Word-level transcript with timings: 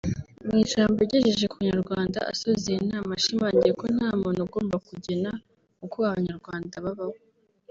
Mu 0.47 0.55
ijambo 0.63 0.97
yagejeje 1.03 1.45
ku 1.47 1.55
Banyarwanda 1.61 2.19
asoza 2.31 2.65
iyi 2.71 2.81
nama 2.91 3.09
yashimangiye 3.15 3.71
ko 3.79 3.85
nta 3.95 4.09
muntu 4.21 4.39
ugomba 4.45 4.75
kugena 4.87 5.29
uko 5.85 5.97
Abanyarwanda 6.09 6.75
babaho 6.85 7.17